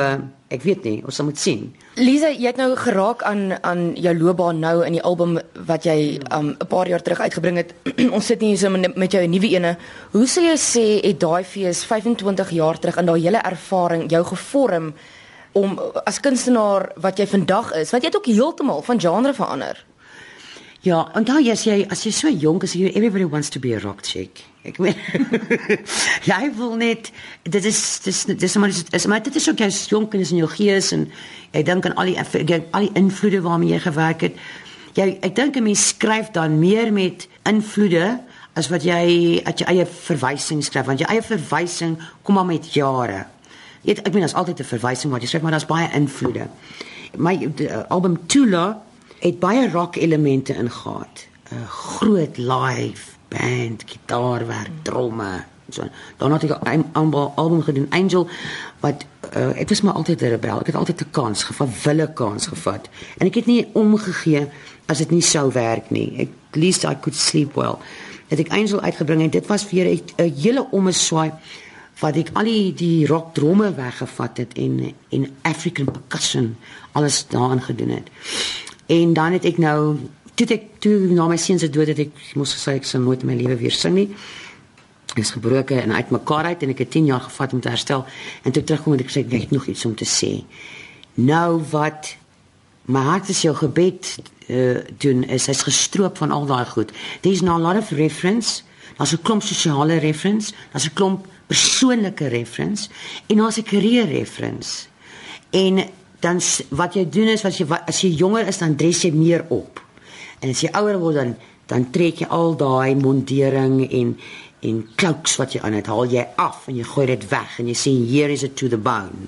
ek 0.54 0.64
weet 0.68 0.86
nie 0.88 0.98
ons 1.04 1.18
sal 1.18 1.28
moet 1.28 1.40
sien. 1.40 1.66
Lisa 2.00 2.30
jy 2.32 2.48
het 2.48 2.60
nou 2.62 2.74
geraak 2.80 3.24
aan 3.28 3.54
aan 3.62 3.94
jou 4.00 4.14
loopbaan 4.18 4.62
nou 4.64 4.76
in 4.86 4.98
die 4.98 5.04
album 5.04 5.40
wat 5.68 5.86
jy 5.90 6.20
um 6.36 6.54
'n 6.54 6.68
paar 6.70 6.88
jaar 6.88 7.02
terug 7.02 7.20
uitgebring 7.20 7.58
het. 7.58 7.74
Ons 8.16 8.26
sit 8.26 8.42
hier 8.42 8.58
so 8.58 8.70
met, 8.70 8.96
met 8.96 9.12
jou 9.12 9.26
nuwe 9.28 9.50
ene. 9.56 9.78
Hoe 10.12 10.28
sou 10.28 10.44
jy 10.46 10.58
sê 10.58 10.86
het 11.04 11.20
daai 11.20 11.44
fees 11.44 11.84
25 11.86 12.52
jaar 12.52 12.80
terug 12.80 12.98
in 12.98 13.06
daai 13.06 13.22
hele 13.22 13.42
ervaring 13.44 14.10
jou 14.10 14.24
gevorm 14.24 14.94
om 15.54 15.80
as 16.06 16.20
kunstenaar 16.20 16.92
wat 16.98 17.20
jy 17.20 17.28
vandag 17.30 17.74
is, 17.78 17.92
want 17.94 18.04
jy 18.04 18.10
het 18.10 18.18
ook 18.18 18.26
heeltemal 18.26 18.82
van 18.82 19.00
genre 19.00 19.34
verander. 19.34 19.86
Ja, 20.84 21.06
en 21.16 21.24
dan 21.24 21.40
jy 21.40 21.54
as 21.88 22.02
jy 22.04 22.12
so 22.12 22.28
jonk 22.28 22.66
is, 22.68 22.74
you 22.76 22.90
everybody 22.92 23.24
wants 23.24 23.48
to 23.56 23.60
be 23.60 23.72
a 23.72 23.80
rock 23.80 24.02
chick. 24.04 24.42
Ek 24.68 24.82
weet. 24.84 25.00
jy 26.32 26.50
wil 26.58 26.76
net 26.76 27.08
dit 27.48 27.70
is 27.70 27.80
dis 28.04 28.20
dis 28.28 28.58
maar 28.60 28.68
is 28.68 29.08
maar 29.08 29.24
dit 29.24 29.40
is 29.40 29.48
ook 29.48 29.64
jy 29.64 29.70
jonk 29.72 30.12
en 30.12 30.26
is 30.26 30.34
in 30.36 30.42
jou 30.42 30.50
gees 30.52 30.92
en 30.92 31.08
ek 31.56 31.70
dink 31.72 31.88
aan 31.88 31.96
al 31.96 32.12
die 32.12 32.20
al 32.20 32.84
die 32.84 32.92
invloede 33.00 33.40
waarmee 33.48 33.72
jy 33.78 33.82
gewerk 33.88 34.28
het. 34.28 34.44
Jy 35.00 35.08
ek 35.24 35.40
dink 35.40 35.56
'n 35.56 35.64
mens 35.72 35.88
skryf 35.96 36.36
dan 36.36 36.60
meer 36.60 36.92
met 36.92 37.30
invloede 37.48 38.20
as 38.60 38.68
wat 38.68 38.84
jy 38.84 39.40
at 39.48 39.64
jou 39.64 39.72
eie 39.72 39.88
verwysings 39.88 40.68
skryf 40.68 40.92
want 40.92 41.00
jou 41.00 41.08
eie 41.08 41.24
verwysing 41.24 41.96
kom 42.28 42.36
maar 42.36 42.52
met 42.52 42.74
jare. 42.76 43.24
Jy 43.88 44.04
ek 44.04 44.12
meen 44.12 44.28
as 44.28 44.36
altyd 44.36 44.60
'n 44.60 44.74
verwysing 44.76 45.16
wat 45.16 45.24
jy 45.24 45.32
sê 45.32 45.42
maar 45.42 45.56
daar's 45.56 45.66
baie 45.66 45.88
invloede. 45.96 46.52
My 47.16 47.40
album 47.88 48.28
Tula 48.28 48.84
het 49.24 49.40
baie 49.40 49.70
rock 49.72 49.96
elemente 49.96 50.54
ingehaat. 50.54 51.28
'n 51.52 51.66
Groot 51.68 52.38
live 52.38 53.12
band, 53.28 53.84
gitaarwerk, 53.86 54.72
tromme. 54.82 55.44
So 55.70 55.84
dan 56.18 56.32
het 56.32 56.44
ek 56.44 56.58
'n 56.64 56.94
album 57.36 57.62
gedoen 57.62 57.88
Angel 57.90 58.28
wat 58.80 59.06
uh, 59.36 59.60
ek 59.60 59.70
was 59.70 59.82
maar 59.82 59.94
altyd 59.94 60.22
'n 60.22 60.26
rebel. 60.26 60.60
Ek 60.60 60.66
het 60.66 60.76
altyd 60.76 61.02
'n 61.02 61.12
kans 61.12 61.44
gevat, 61.44 61.84
wille 61.84 62.14
kans 62.14 62.48
gevat. 62.48 62.90
En 63.18 63.28
ek 63.28 63.36
het 63.36 63.46
nie 63.46 63.68
omgegee 63.74 64.48
as 64.86 64.98
dit 64.98 65.10
nie 65.10 65.22
sou 65.22 65.52
werk 65.52 65.90
nie. 65.90 66.14
Ek 66.18 66.30
least 66.56 66.84
I 66.84 66.96
could 67.00 67.16
sleep 67.16 67.54
well. 67.54 67.76
Het 68.28 68.40
ek 68.40 68.52
Angel 68.52 68.82
uitgebring 68.82 69.22
en 69.22 69.30
dit 69.30 69.48
was 69.48 69.64
vir 69.64 69.86
'n 69.86 70.02
hele 70.36 70.68
omeswaai 70.72 71.32
wat 72.00 72.16
ek 72.16 72.30
al 72.34 72.44
die 72.44 72.74
die 72.74 73.08
rock 73.08 73.34
drome 73.34 73.74
weggevat 73.74 74.38
het 74.38 74.54
en 74.54 74.94
en 75.10 75.30
African 75.42 75.92
percussion 75.92 76.56
alles 76.92 77.26
daarin 77.28 77.62
gedoen 77.62 77.90
het. 77.90 78.10
En 78.86 79.14
dan 79.14 79.32
het 79.32 79.46
ek 79.46 79.58
nou 79.58 79.98
toe 80.34 80.48
ek 80.56 80.64
toe 80.80 80.96
na 81.14 81.28
my 81.28 81.38
seun 81.38 81.60
se 81.60 81.70
dood 81.70 81.88
het 81.94 82.00
ek 82.00 82.34
moes 82.36 82.56
gesê 82.58 82.78
ek 82.80 82.88
sou 82.90 83.02
nooit 83.04 83.24
my 83.24 83.36
lewe 83.38 83.56
weer 83.62 83.76
sing 83.76 83.96
nie. 83.96 84.10
Ek 85.14 85.22
is 85.22 85.34
gebroke 85.36 85.78
en 85.78 85.94
uitmekaar 85.94 86.52
uit 86.54 86.64
en 86.66 86.74
ek 86.74 86.84
het 86.86 86.92
10 86.92 87.06
jaar 87.12 87.22
gevat 87.22 87.54
om 87.54 87.62
te 87.62 87.70
herstel 87.70 88.06
en 88.44 88.52
toe 88.52 88.64
terugkom 88.64 88.94
en 88.94 89.04
ek 89.06 89.14
sê 89.14 89.24
ek 89.26 89.36
het 89.46 89.52
nog 89.52 89.68
iets 89.70 89.86
om 89.86 89.96
te 89.96 90.08
sê. 90.10 90.42
Nou 91.16 91.62
wat 91.72 92.16
my 92.90 93.04
hart 93.06 93.30
is 93.30 93.44
jou 93.46 93.54
gebed 93.56 94.10
uh, 94.50 94.82
doen 95.00 95.24
is 95.24 95.48
hy's 95.48 95.64
gestroop 95.64 96.18
van 96.18 96.34
al 96.34 96.50
daai 96.50 96.66
goed. 96.66 96.92
There's 97.22 97.42
now 97.42 97.56
a 97.56 97.64
lot 97.64 97.78
of 97.78 97.92
reference. 97.92 98.64
Daar's 98.98 99.14
'n 99.14 99.22
klomp 99.22 99.42
sosiale 99.42 99.98
reference, 99.98 100.54
daar's 100.72 100.86
'n 100.86 100.94
klomp 100.94 101.28
persoonlike 101.48 102.28
reference 102.28 102.90
en 103.28 103.38
daar's 103.38 103.58
'n 103.58 103.64
career 103.64 104.06
reference. 104.06 104.88
En 105.50 105.90
dan 106.24 106.40
wat 106.80 106.96
jy 106.98 107.04
doen 107.10 107.34
is 107.34 107.44
as 107.46 107.60
jy 107.60 107.68
as 107.76 108.00
jy 108.04 108.14
jonger 108.16 108.48
is 108.48 108.62
dan 108.62 108.78
dress 108.80 109.04
jy 109.06 109.12
meer 109.16 109.44
op. 109.54 109.82
En 110.40 110.52
as 110.52 110.64
jy 110.64 110.72
ouer 110.80 111.00
word 111.02 111.20
dan 111.20 111.36
dan 111.72 111.86
trek 111.96 112.24
jy 112.24 112.28
al 112.34 112.58
daai 112.60 112.96
mondering 113.00 113.84
en 113.88 114.16
en 114.64 114.80
cloaks 114.96 115.36
wat 115.40 115.56
jy 115.56 115.62
aan 115.64 115.76
het 115.76 115.90
haal 115.92 116.08
jy 116.08 116.24
af 116.40 116.68
en 116.72 116.78
jy 116.80 116.86
gooi 116.88 117.08
dit 117.10 117.24
weg 117.32 117.60
en 117.60 117.70
jy 117.72 117.76
sê 117.76 117.92
here 118.08 118.32
is 118.32 118.46
it 118.48 118.56
to 118.60 118.70
the 118.72 118.80
bone. 118.80 119.28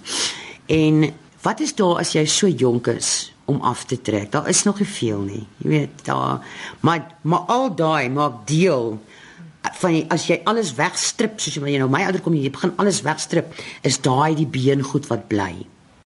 En 0.71 1.11
wat 1.43 1.63
is 1.63 1.75
daar 1.75 1.99
as 2.03 2.15
jy 2.15 2.25
so 2.29 2.47
jonk 2.47 2.87
is 2.93 3.31
om 3.45 3.59
af 3.61 3.83
te 3.85 3.99
trek? 4.01 4.31
Daar 4.31 4.47
is 4.49 4.63
nog 4.63 4.79
nie 4.79 4.89
veel 4.89 5.21
nie. 5.27 5.43
Jy 5.63 5.69
weet 5.69 6.05
daar 6.07 6.43
maar 6.79 7.03
maar 7.23 7.51
al 7.51 7.69
daai 7.75 8.09
maak 8.09 8.45
deel 8.47 8.95
van 9.81 9.95
jy, 9.95 10.03
as 10.13 10.27
jy 10.29 10.41
alles 10.45 10.75
wegstrip 10.77 11.39
soos 11.41 11.57
jy 11.57 11.79
nou 11.81 11.89
my 11.91 12.03
ouer 12.05 12.21
kom 12.23 12.35
jy 12.37 12.51
begin 12.53 12.75
alles 12.81 13.01
wegstrip 13.05 13.55
is 13.83 13.99
daai 14.03 14.35
die 14.37 14.47
been 14.47 14.83
goed 14.85 15.07
wat 15.11 15.27
bly. 15.31 15.65